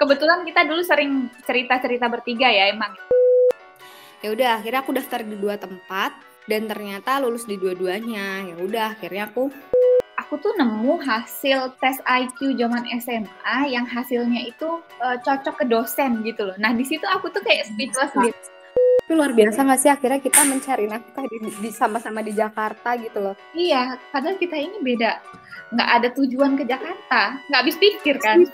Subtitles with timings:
[0.00, 2.96] kebetulan kita dulu sering cerita-cerita bertiga ya emang.
[4.24, 6.16] Ya udah, akhirnya aku daftar di dua tempat
[6.48, 8.48] dan ternyata lulus di dua-duanya.
[8.48, 9.52] Ya udah, akhirnya aku
[10.16, 16.24] aku tuh nemu hasil tes IQ zaman SMA yang hasilnya itu uh, cocok ke dosen
[16.24, 16.56] gitu loh.
[16.56, 18.30] Nah di situ aku tuh kayak speechless gitu.
[18.30, 23.18] Tapi luar biasa nggak sih akhirnya kita mencari nafkah di, di sama-sama di Jakarta gitu
[23.18, 23.34] loh.
[23.58, 25.18] Iya, padahal kita ini beda.
[25.74, 28.46] Nggak ada tujuan ke Jakarta, nggak habis pikir kan.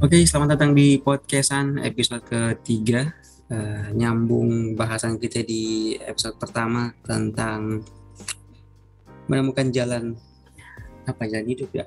[0.00, 3.12] Oke, selamat datang di podcastan episode ketiga.
[3.52, 7.84] Uh, nyambung bahasan kita di episode pertama tentang
[9.28, 10.16] menemukan jalan
[11.04, 11.84] apa jalan hidup ya.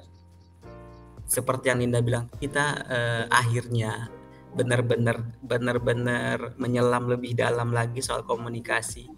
[1.26, 4.14] Seperti yang Linda bilang, kita uh, akhirnya
[4.53, 9.09] benar-benar benar-benar menyelam lebih dalam lagi soal komunikasi.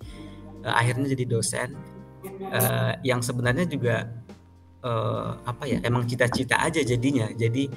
[0.64, 1.76] Uh, akhirnya jadi dosen
[2.48, 4.08] uh, yang sebenarnya juga
[4.88, 7.28] uh, apa ya emang cita-cita aja jadinya.
[7.36, 7.68] Jadi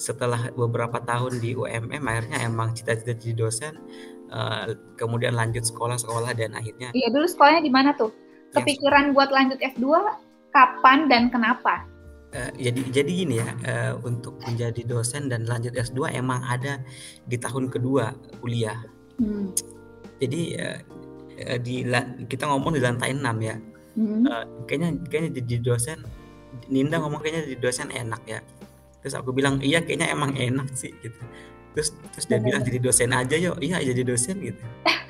[0.00, 3.76] setelah beberapa tahun di UMM akhirnya emang cita-cita jadi dosen
[4.32, 8.08] uh, kemudian lanjut sekolah-sekolah dan akhirnya Iya dulu sekolahnya di mana tuh?
[8.56, 9.14] Kepikiran ya.
[9.14, 9.86] buat lanjut F2
[10.56, 11.84] kapan dan kenapa?
[12.32, 16.80] Uh, jadi jadi gini ya uh, untuk menjadi dosen dan lanjut S2 emang ada
[17.28, 18.80] di tahun kedua kuliah.
[19.20, 19.52] Hmm.
[20.16, 20.80] Jadi uh,
[21.60, 21.84] di
[22.24, 23.56] kita ngomong di lantai 6 ya.
[24.00, 24.24] Hmm.
[24.24, 26.00] Uh, kayaknya kayaknya jadi dosen
[26.72, 28.40] Ninda ngomong kayaknya jadi dosen enak ya
[29.00, 31.20] terus aku bilang iya kayaknya emang enak sih gitu
[31.72, 34.64] terus terus dia bilang jadi dosen aja yuk iya jadi dosen gitu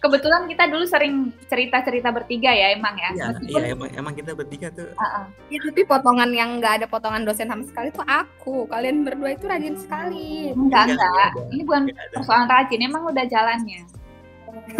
[0.00, 3.10] kebetulan kita dulu sering cerita-cerita bertiga ya emang ya.
[3.12, 3.60] Iya, Meskipun...
[3.60, 4.88] iya emang emang kita bertiga tuh.
[4.96, 5.24] Uh -uh.
[5.52, 8.64] Ya tapi potongan yang nggak ada potongan dosen sama sekali tuh aku.
[8.72, 10.56] Kalian berdua itu rajin sekali.
[10.56, 11.04] Enggak enggak.
[11.04, 11.30] enggak.
[11.52, 11.82] Ini bukan
[12.16, 13.80] persoalan rajin, emang udah jalannya.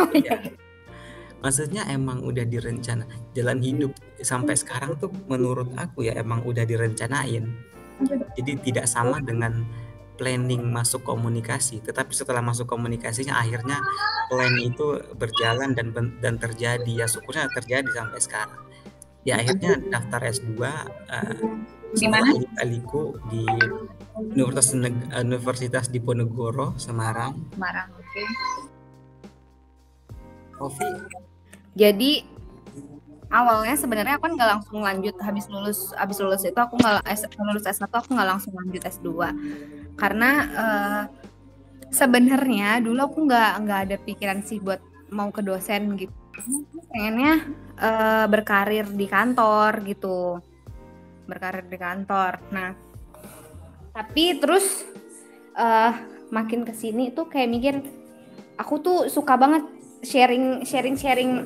[0.01, 0.41] Oh, iya.
[1.41, 7.49] Maksudnya emang udah direncana jalan hidup sampai sekarang tuh menurut aku ya emang udah direncanain
[8.37, 9.65] jadi tidak sama dengan
[10.21, 13.81] planning masuk komunikasi, tetapi setelah masuk komunikasinya akhirnya
[14.29, 18.61] plan itu berjalan dan dan terjadi ya syukurnya terjadi sampai sekarang.
[19.25, 21.37] Ya akhirnya daftar S2 uh, eh,
[21.97, 22.37] di mana?
[23.33, 23.43] Di
[24.37, 24.77] Universitas
[25.17, 27.37] Universitas Diponegoro Semarang.
[27.57, 28.05] Semarang, oke.
[28.13, 28.29] Okay.
[30.61, 30.91] Kofi.
[31.73, 32.40] Jadi
[33.31, 37.07] awalnya sebenarnya aku kan nggak langsung lanjut habis lulus habis lulus itu aku nggak
[37.47, 39.09] lulus S1 aku nggak langsung lanjut S2
[39.95, 41.03] karena uh,
[41.91, 44.79] sebenarnya dulu aku nggak nggak ada pikiran sih buat
[45.11, 46.15] mau ke dosen gitu.
[46.91, 47.45] Pengennya
[47.77, 50.39] uh, berkarir di kantor gitu.
[51.27, 52.39] Berkarir di kantor.
[52.55, 52.71] Nah
[53.91, 54.87] tapi terus
[55.59, 55.93] uh,
[56.31, 57.75] makin ke sini tuh kayak mikir
[58.55, 59.67] aku tuh suka banget
[60.07, 61.45] sharing sharing sharing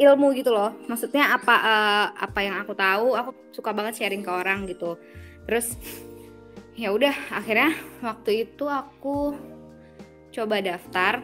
[0.00, 0.72] ilmu gitu loh.
[0.88, 4.96] Maksudnya apa uh, apa yang aku tahu aku suka banget sharing ke orang gitu.
[5.44, 5.76] Terus
[6.72, 9.36] ya udah akhirnya waktu itu aku
[10.32, 11.20] coba daftar.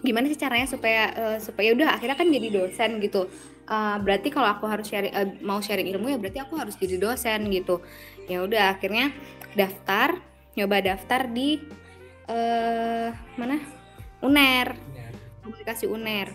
[0.00, 3.28] Gimana sih caranya supaya uh, supaya udah akhirnya kan jadi dosen gitu.
[3.70, 6.96] Uh, berarti kalau aku harus sharing uh, mau sharing ilmu ya berarti aku harus jadi
[6.96, 7.84] dosen gitu.
[8.24, 9.12] Ya udah akhirnya
[9.52, 10.16] daftar
[10.56, 11.60] nyoba daftar di
[12.32, 13.60] uh, mana?
[14.24, 14.72] Uner.
[15.44, 16.32] Komunikasi uner.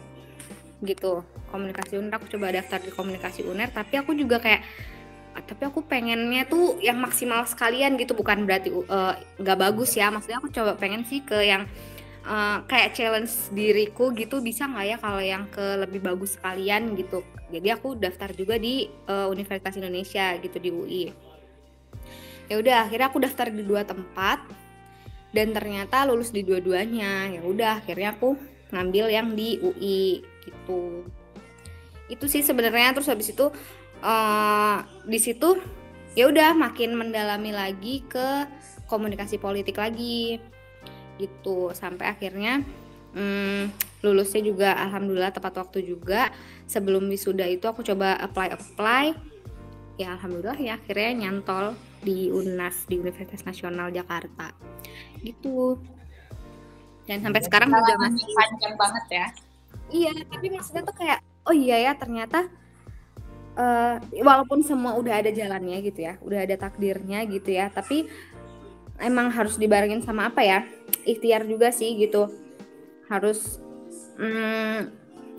[0.85, 4.61] Gitu komunikasi UNER aku coba daftar di komunikasi UNER tapi aku juga kayak
[5.35, 9.93] ah, tapi aku pengennya tuh yang maksimal sekalian gitu bukan berarti eh, nggak uh, bagus
[9.99, 10.07] ya.
[10.07, 11.67] Maksudnya aku coba pengen sih ke yang
[12.23, 17.19] uh, kayak challenge diriku gitu bisa nggak ya kalau yang ke lebih bagus sekalian gitu.
[17.51, 21.03] Jadi aku daftar juga di uh, Universitas Indonesia gitu di UI
[22.45, 24.45] ya udah akhirnya aku daftar di dua tempat
[25.35, 27.27] dan ternyata lulus di dua-duanya.
[27.35, 28.39] Ya udah akhirnya aku
[28.71, 31.05] ngambil yang di UI gitu
[32.11, 33.49] itu sih sebenarnya terus habis itu
[34.05, 35.57] uh, di situ
[36.15, 38.47] ya udah makin mendalami lagi ke
[38.85, 40.39] komunikasi politik lagi
[41.19, 41.71] gitu.
[41.75, 42.61] Sampai akhirnya
[43.15, 43.71] hmm,
[44.05, 46.31] lulusnya juga alhamdulillah tepat waktu juga.
[46.65, 49.05] Sebelum wisuda itu aku coba apply apply.
[49.95, 54.53] Ya alhamdulillah ya akhirnya nyantol di UNAS di Universitas Nasional Jakarta.
[55.19, 55.79] Gitu.
[57.05, 59.27] Dan sampai sekarang juga masih panjang banget ya.
[59.85, 62.49] Iya tapi maksudnya tuh kayak oh iya ya ternyata
[63.55, 68.09] uh, walaupun semua udah ada jalannya gitu ya udah ada takdirnya gitu ya tapi
[68.99, 70.59] emang harus dibarengin sama apa ya
[71.03, 72.31] ikhtiar juga sih gitu.
[73.11, 73.61] Harus
[74.17, 74.89] hmm,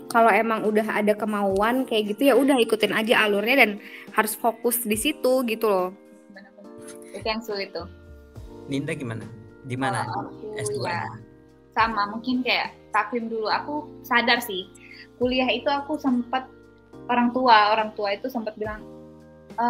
[0.07, 3.71] kalau emang udah ada kemauan kayak gitu ya udah ikutin aja alurnya dan
[4.13, 5.89] harus fokus di situ gitu loh.
[7.11, 7.89] Itu yang sulit tuh.
[8.69, 9.23] Ninda gimana?
[9.67, 10.07] Di mana?
[10.55, 11.11] S2 ya,
[11.75, 13.51] sama mungkin kayak takvim dulu.
[13.51, 14.69] Aku sadar sih
[15.17, 16.45] kuliah itu aku sempat
[17.09, 18.81] orang tua orang tua itu sempat bilang
[19.57, 19.65] e,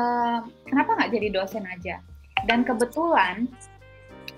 [0.67, 2.03] kenapa nggak jadi dosen aja?
[2.45, 3.49] Dan kebetulan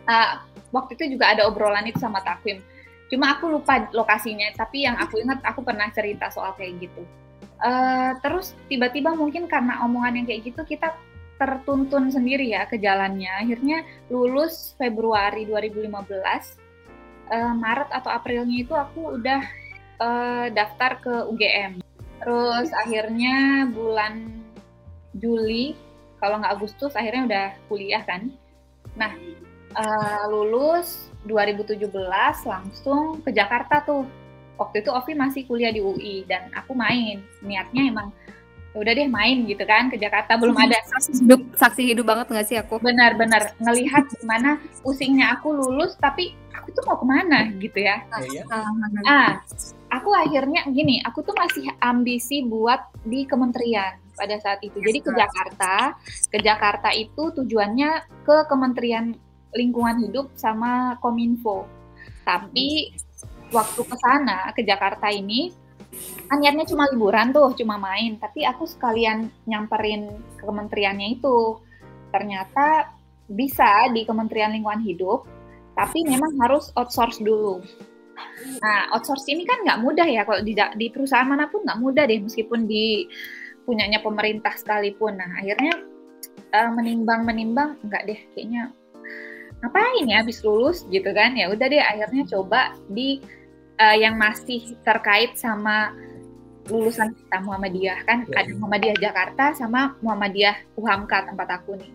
[0.10, 0.42] uh,
[0.74, 2.62] waktu itu juga ada obrolan itu sama Takwim.
[3.10, 7.04] Cuma aku lupa lokasinya tapi yang aku ingat aku pernah cerita soal kayak gitu.
[7.60, 10.96] Uh, terus tiba-tiba mungkin karena omongan yang kayak gitu kita
[11.40, 13.32] tertuntun sendiri ya ke jalannya.
[13.44, 19.42] Akhirnya lulus Februari 2015 uh, Maret atau Aprilnya itu aku udah
[20.00, 21.84] uh, daftar ke UGM
[22.20, 24.44] terus akhirnya bulan
[25.16, 25.76] Juli
[26.20, 28.30] kalau nggak Agustus akhirnya udah kuliah kan.
[29.00, 29.16] Nah
[29.74, 31.88] uh, lulus 2017
[32.46, 34.04] langsung ke Jakarta tuh.
[34.60, 37.24] Waktu itu Ovi masih kuliah di UI dan aku main.
[37.40, 38.12] Niatnya emang
[38.76, 40.36] ya udah deh main gitu kan ke Jakarta.
[40.36, 40.76] Belum ada.
[40.92, 42.84] Saksi hidup saksi hidup banget nggak sih aku?
[42.84, 48.04] Benar-benar ngelihat gimana pusingnya aku lulus tapi aku tuh mau ke mana gitu ya.
[48.20, 48.44] Iya.
[49.08, 49.40] ah
[49.90, 55.12] aku akhirnya gini aku tuh masih ambisi buat di kementerian pada saat itu jadi ke
[55.12, 55.74] Jakarta
[56.30, 59.16] ke Jakarta itu tujuannya ke Kementerian
[59.56, 61.66] Lingkungan Hidup sama Kominfo
[62.24, 62.94] tapi
[63.50, 65.50] waktu ke sana ke Jakarta ini
[66.38, 68.22] niatnya cuma liburan tuh, cuma main.
[68.22, 71.58] Tapi aku sekalian nyamperin ke kementeriannya itu.
[72.14, 72.94] Ternyata
[73.30, 75.26] bisa di Kementerian Lingkungan Hidup,
[75.78, 77.62] tapi memang harus outsource dulu.
[78.64, 82.04] Nah, outsource ini kan nggak mudah ya kalau di, di perusahaan mana pun nggak mudah
[82.08, 83.10] deh, meskipun di
[83.64, 85.20] punyanya pemerintah sekalipun.
[85.20, 85.74] Nah, akhirnya
[86.56, 88.74] uh, menimbang-menimbang nggak deh, kayaknya
[89.60, 91.36] ngapain ya habis lulus gitu kan?
[91.36, 93.20] Ya udah deh, akhirnya coba di
[93.80, 95.96] uh, yang masih terkait sama
[96.70, 98.46] lulusan kita Muhammadiyah kan ya.
[98.46, 101.92] ada Muhammadiyah Jakarta sama Muhammadiyah Uhamka tempat aku nih.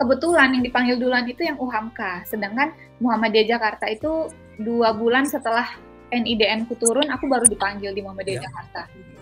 [0.00, 2.72] Kebetulan yang dipanggil duluan itu yang Uhamka, sedangkan
[3.04, 5.76] Muhammadiyah Jakarta itu dua bulan setelah
[6.08, 8.44] NIDN ku turun, aku baru dipanggil di Muhammadiyah ya.
[8.48, 8.80] Jakarta.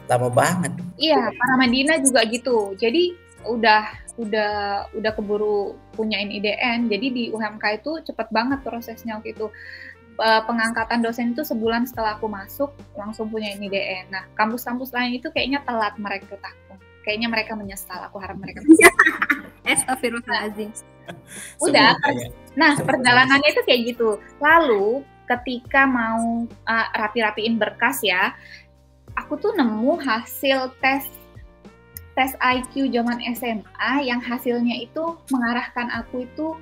[0.09, 0.73] Lama banget.
[0.97, 2.79] Iya, para Madinah juga gitu.
[2.79, 3.85] Jadi udah
[4.19, 4.53] udah
[4.95, 9.51] udah keburu punya NIDN, jadi di UHMK itu cepet banget prosesnya waktu itu
[10.19, 14.11] pengangkatan dosen itu sebulan setelah aku masuk langsung punya ini DN.
[14.11, 16.75] Nah, kampus-kampus lain itu kayaknya telat merekrut aku.
[17.07, 18.03] Kayaknya mereka menyesal.
[18.11, 18.91] Aku harap mereka menyesal.
[19.69, 20.73] Astagfirullahaladzim.
[21.65, 21.93] Udah.
[21.95, 22.27] Ya.
[22.57, 24.19] Nah, perjalanannya itu kayak gitu.
[24.41, 28.33] Lalu ketika mau uh, rapi-rapiin berkas ya,
[29.15, 31.07] aku tuh nemu hasil tes
[32.19, 36.59] tes IQ zaman SMA yang hasilnya itu mengarahkan aku itu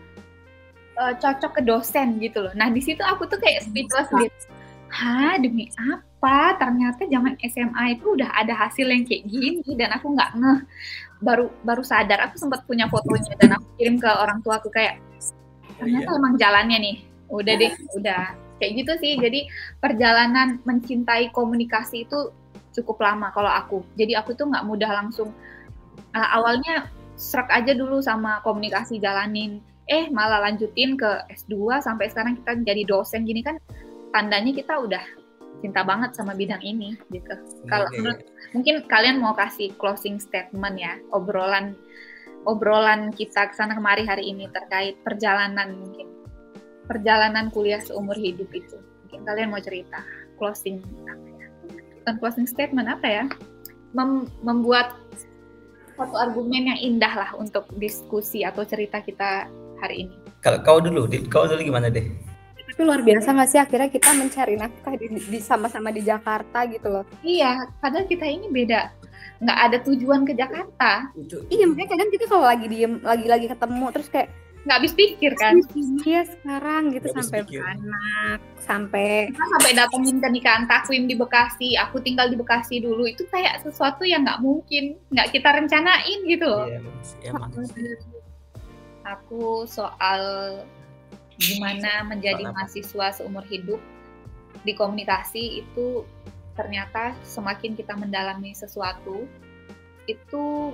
[1.01, 2.53] uh, cocok ke dosen gitu loh.
[2.53, 4.37] Nah di situ aku tuh kayak speechless gitu.
[4.97, 6.57] Hah demi apa?
[6.57, 10.61] Ternyata zaman SMA itu udah ada hasil yang kayak gini dan aku nggak ngeh.
[11.21, 14.97] Baru baru sadar aku sempat punya fotonya dan aku kirim ke orang tua aku kayak
[15.77, 16.17] ternyata iya.
[16.17, 16.97] emang jalannya nih.
[17.29, 18.23] Udah deh, udah
[18.57, 19.13] kayak gitu sih.
[19.21, 19.53] Jadi
[19.85, 22.33] perjalanan mencintai komunikasi itu
[22.73, 23.85] cukup lama kalau aku.
[24.01, 25.29] Jadi aku tuh nggak mudah langsung
[26.17, 32.35] uh, awalnya serak aja dulu sama komunikasi jalanin eh malah lanjutin ke S2 sampai sekarang
[32.43, 33.57] kita jadi dosen gini kan
[34.15, 35.05] tandanya kita udah
[35.65, 37.35] cinta banget sama bidang ini gitu.
[37.69, 37.89] Kalau
[38.53, 41.75] mungkin kalian mau kasih closing statement ya, obrolan
[42.47, 46.07] obrolan kita ke sana kemari hari ini terkait perjalanan mungkin
[46.87, 48.79] perjalanan kuliah seumur hidup itu.
[49.07, 50.05] Mungkin kalian mau cerita
[50.39, 51.47] closing apa ya?
[52.03, 53.25] Bukan closing statement apa ya?
[53.97, 54.95] Mem membuat
[55.97, 59.49] satu argumen yang indah lah untuk diskusi atau cerita kita
[59.81, 60.15] hari ini.
[60.45, 62.05] Kalau kau dulu, kau dulu gimana deh?
[62.77, 66.93] Tapi luar biasa nggak sih akhirnya kita mencari nafkah di, di sama-sama di Jakarta gitu
[66.93, 67.09] loh.
[67.25, 68.93] Iya, padahal kita ini beda
[69.41, 71.09] nggak ada tujuan ke Jakarta.
[71.49, 74.29] Iya, makanya kadang kita kalau lagi diem, lagi-lagi ketemu terus kayak
[74.69, 75.57] nggak habis pikir kan?
[76.05, 81.81] Iya sekarang gitu gak sampai anak, sampai kita sampai datengin ke nikahan takwim di Bekasi.
[81.81, 86.45] Aku tinggal di Bekasi dulu itu kayak sesuatu yang nggak mungkin, nggak kita rencanain gitu
[86.45, 86.69] loh.
[86.69, 86.85] Iya,
[87.33, 87.57] emang
[89.07, 90.21] aku soal
[91.37, 93.81] gimana menjadi mahasiswa seumur hidup
[94.65, 96.03] di komunikasi itu
[96.57, 99.29] ternyata semakin kita mendalami sesuatu
[100.09, 100.73] itu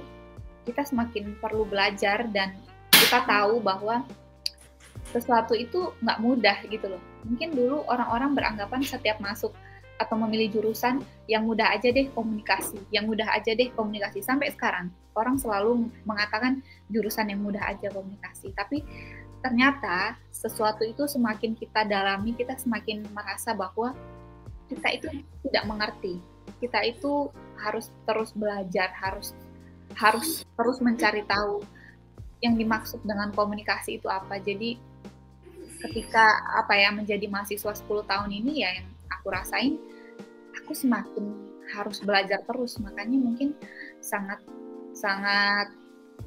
[0.63, 2.55] kita semakin perlu belajar dan
[2.95, 4.07] kita tahu bahwa
[5.11, 7.03] sesuatu itu nggak mudah gitu loh.
[7.27, 9.51] Mungkin dulu orang-orang beranggapan setiap masuk
[10.01, 14.23] atau memilih jurusan yang mudah aja deh komunikasi, yang mudah aja deh komunikasi.
[14.23, 18.83] Sampai sekarang orang selalu mengatakan jurusan yang mudah aja komunikasi, tapi
[19.43, 23.93] ternyata sesuatu itu semakin kita dalami, kita semakin merasa bahwa
[24.71, 25.09] kita itu
[25.45, 26.23] tidak mengerti,
[26.63, 29.35] kita itu harus terus belajar, harus
[29.99, 31.61] harus terus mencari tahu
[32.41, 34.41] yang dimaksud dengan komunikasi itu apa.
[34.41, 34.79] Jadi
[35.83, 39.83] ketika apa ya menjadi mahasiswa 10 tahun ini ya yang aku rasain
[40.63, 41.35] aku semakin
[41.75, 43.59] harus belajar terus makanya mungkin
[43.99, 44.39] sangat
[44.95, 45.75] sangat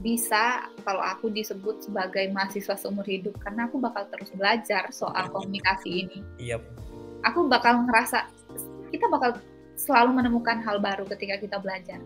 [0.04, 5.90] bisa kalau aku disebut sebagai mahasiswa seumur hidup karena aku bakal terus belajar soal komunikasi
[6.06, 6.20] ini.
[6.40, 6.60] Iya.
[7.26, 8.30] Aku bakal ngerasa
[8.92, 9.40] kita bakal
[9.76, 12.00] selalu menemukan hal baru ketika kita belajar.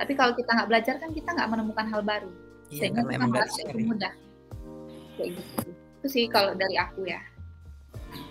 [0.00, 2.30] Tapi kalau kita nggak belajar kan kita nggak menemukan hal baru.
[2.70, 4.14] Iya, Sehingga kita merasa itu mudah.
[5.18, 5.68] Kayak gitu.
[6.00, 7.20] Itu sih kalau dari aku ya.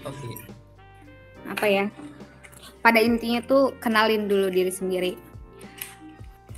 [0.07, 0.27] Oke.
[1.47, 1.85] apa ya
[2.83, 5.11] pada intinya tuh kenalin dulu diri sendiri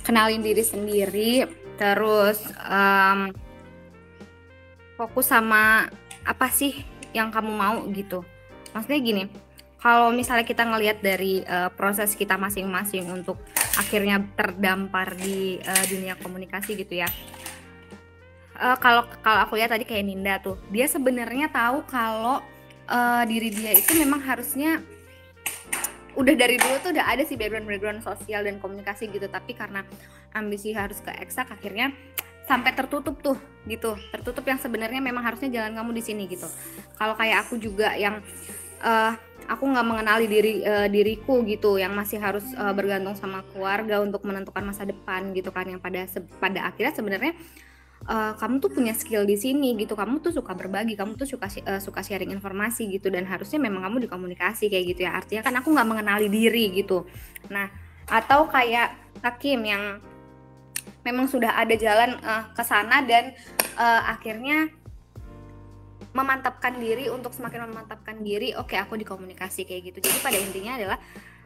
[0.02, 1.46] kenalin diri sendiri
[1.82, 3.34] terus em,
[4.94, 5.90] fokus sama
[6.22, 8.22] apa sih yang kamu mau gitu.
[8.70, 9.24] Maksudnya gini
[9.82, 13.42] kalau misalnya kita ngelihat dari eh, proses kita masing-masing untuk
[13.74, 17.10] akhirnya terdampar di eh, dunia komunikasi gitu ya.
[18.62, 22.38] Eh, kalau kalau aku lihat tadi kayak Ninda tuh dia sebenarnya tahu kalau
[22.86, 24.78] eh, diri dia itu memang harusnya
[26.12, 29.26] udah dari dulu tuh udah ada sih background background sosial dan komunikasi gitu.
[29.28, 29.86] Tapi karena
[30.36, 31.92] ambisi harus ke eksak akhirnya
[32.46, 33.38] sampai tertutup tuh
[33.68, 33.96] gitu.
[34.10, 36.48] Tertutup yang sebenarnya memang harusnya jalan kamu di sini gitu.
[36.98, 38.20] Kalau kayak aku juga yang
[38.82, 39.12] eh,
[39.48, 44.22] aku nggak mengenali diri eh, diriku gitu yang masih harus eh, bergantung sama keluarga untuk
[44.26, 46.06] menentukan masa depan gitu kan yang pada
[46.38, 47.32] pada akhirnya sebenarnya
[48.06, 51.46] eh, kamu tuh punya skill di sini gitu kamu tuh suka berbagi kamu tuh suka
[51.48, 55.18] eh, suka sharing informasi gitu dan harusnya memang kamu dikomunikasi kayak gitu ya.
[55.18, 57.06] Artinya kan aku nggak mengenali diri gitu.
[57.50, 57.70] Nah
[58.10, 60.02] atau kayak Hakim yang
[61.06, 63.34] memang sudah ada jalan eh, ke sana dan
[63.78, 64.70] eh, akhirnya
[66.12, 69.98] memantapkan diri untuk semakin memantapkan diri oke aku dikomunikasi kayak gitu.
[70.04, 70.98] Jadi pada intinya adalah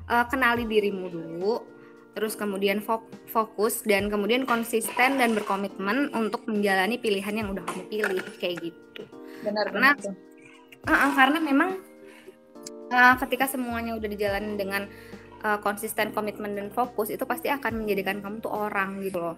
[0.09, 1.76] eh, kenali dirimu dulu
[2.17, 7.85] terus kemudian fok- fokus dan kemudian konsisten dan berkomitmen untuk menjalani pilihan yang udah kamu
[7.93, 9.05] pilih kayak gitu.
[9.45, 10.17] Benar Karena- benar.
[10.87, 11.71] Uh-uh, karena memang
[12.89, 14.89] uh, ketika semuanya udah dijalani dengan
[15.45, 19.37] uh, konsisten komitmen dan fokus itu pasti akan menjadikan kamu tuh orang gitu loh.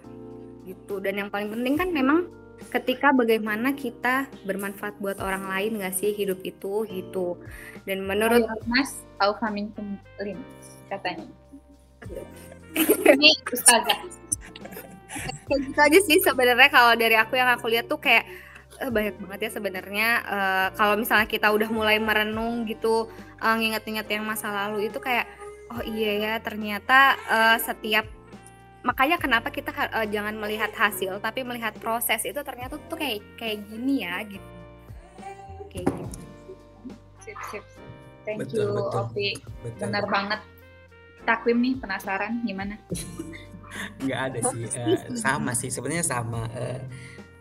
[0.63, 1.01] Gitu.
[1.03, 2.29] Dan yang paling penting kan memang
[2.69, 7.41] ketika bagaimana kita bermanfaat buat orang lain nggak sih hidup itu gitu.
[7.83, 10.39] Dan menurut Mas Hamilton Lin
[10.87, 11.27] katanya.
[12.75, 13.99] Ini Ustazah.
[15.49, 18.29] kayak gitu aja sih sebenarnya kalau dari aku yang aku lihat tuh kayak
[18.77, 23.09] eh, banyak banget ya sebenarnya eh, kalau misalnya kita udah mulai merenung gitu
[23.41, 25.25] eh, nginget-nginget yang masa lalu itu kayak
[25.73, 28.05] oh iya ya ternyata eh, setiap
[28.85, 33.65] makanya kenapa kita eh, jangan melihat hasil tapi melihat proses itu ternyata tuh kayak kayak
[33.65, 34.49] gini ya gitu
[35.73, 36.05] kayak gitu
[37.19, 37.65] Sip, sip.
[38.25, 38.99] Thank Betul, you, betul.
[39.05, 39.27] Opi.
[39.65, 39.79] Betul.
[39.85, 40.39] Benar banget.
[41.29, 42.73] Takwim nih penasaran gimana?
[44.01, 46.81] nggak ada sih eh, sama sih sebenarnya sama eh,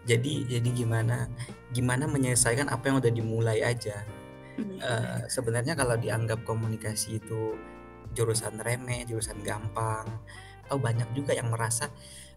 [0.05, 1.25] jadi jadi gimana
[1.73, 4.05] gimana menyelesaikan apa yang udah dimulai aja.
[4.61, 7.57] Eh, sebenarnya kalau dianggap komunikasi itu
[8.13, 10.05] jurusan remeh jurusan gampang
[10.69, 11.89] atau banyak juga yang merasa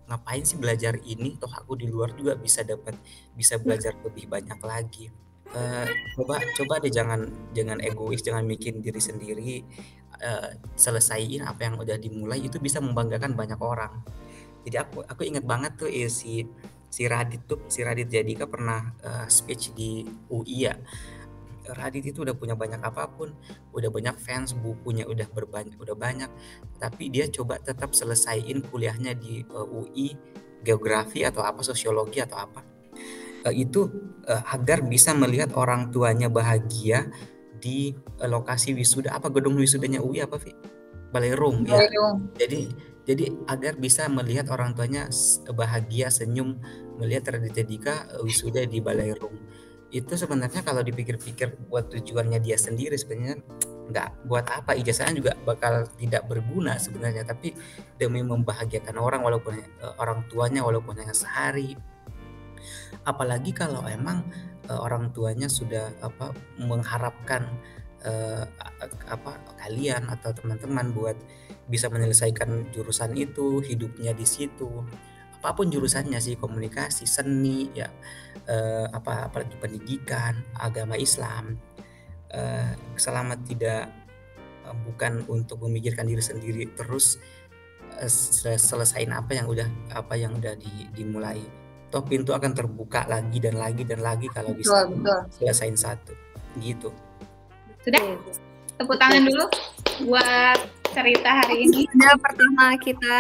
[0.08, 1.36] ngapain sih belajar ini?
[1.36, 2.96] Toh aku di luar juga bisa dapat
[3.36, 5.12] bisa belajar lebih banyak lagi
[5.52, 9.54] Eh, coba coba deh jangan jangan egois jangan mikirin diri sendiri.
[10.22, 14.00] Eh, selesaiin apa yang udah dimulai itu bisa membanggakan banyak orang.
[14.64, 16.48] Jadi aku aku ingat banget tuh eh, si
[16.88, 20.76] si Radit tuh si Radit Jadika pernah eh, speech di UI ya.
[21.72, 23.36] Radit itu udah punya banyak apa pun
[23.76, 26.32] udah banyak fans bukunya udah berbanyak udah banyak.
[26.80, 30.16] Tapi dia coba tetap selesaiin kuliahnya di eh, UI
[30.64, 32.71] geografi atau apa sosiologi atau apa
[33.42, 33.90] Eh, itu
[34.30, 37.10] eh, agar bisa melihat orang tuanya bahagia
[37.58, 39.18] di eh, lokasi wisuda.
[39.18, 40.54] Apa gedung wisudanya UI apa Vi?
[41.12, 41.82] Balerum ya.
[42.38, 42.70] Jadi
[43.02, 45.10] jadi agar bisa melihat orang tuanya
[45.52, 46.62] bahagia senyum
[47.02, 49.34] melihat Raditya Dika wisuda di Balairum
[49.92, 53.44] itu sebenarnya kalau dipikir-pikir buat tujuannya dia sendiri sebenarnya
[53.92, 54.72] nggak buat apa.
[54.80, 57.28] Ijazahnya juga bakal tidak berguna sebenarnya.
[57.28, 57.52] Tapi
[58.00, 59.60] demi membahagiakan orang walaupun
[60.00, 61.76] orang tuanya walaupun hanya sehari
[63.08, 64.26] apalagi kalau emang
[64.70, 67.48] eh, orang tuanya sudah apa mengharapkan
[68.02, 71.14] a- apa kalian atau teman-teman buat
[71.70, 74.82] bisa menyelesaikan jurusan itu hidupnya di situ.
[75.38, 77.90] Apa pun jurusannya sih komunikasi seni ya
[78.50, 81.58] eh, apa apalagi pendidikan agama Islam
[82.34, 83.90] eh, selama tidak
[84.86, 87.18] bukan untuk memikirkan diri sendiri terus
[88.08, 91.42] sel- selesain apa yang udah apa yang udah di- dimulai
[91.92, 95.20] toh pintu akan terbuka lagi dan lagi dan lagi kalau bisa Betul, betul.
[95.36, 96.14] selesain satu
[96.64, 96.90] gitu
[97.84, 98.02] Sudah?
[98.80, 99.46] Tepuk tangan dulu
[100.10, 100.60] buat
[100.96, 103.18] cerita hari ini Ada pertama kita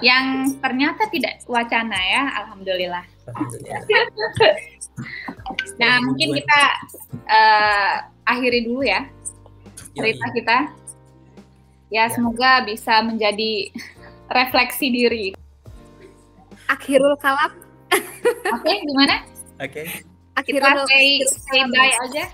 [0.00, 3.04] yang ternyata tidak wacana ya, alhamdulillah.
[3.28, 3.82] Alhamdulillah.
[5.76, 6.60] Nah, mungkin kita
[7.28, 9.04] eh, akhiri dulu ya
[9.92, 10.58] cerita kita.
[11.92, 13.68] Ya, semoga bisa menjadi
[14.32, 15.26] refleksi diri.
[16.72, 17.52] Akhirul kalam.
[18.56, 19.16] Oke, gimana?
[19.60, 19.84] Oke.
[19.84, 22.24] Kita Akhirul say, say bye aja.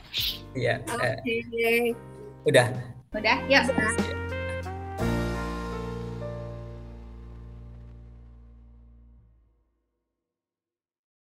[0.55, 0.75] Iya.
[0.87, 1.35] eh, Oke.
[2.47, 2.67] udah.
[3.11, 3.63] Udah, yuk.
[3.67, 4.18] Udah.